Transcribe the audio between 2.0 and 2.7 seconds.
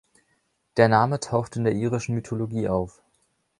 Mythologie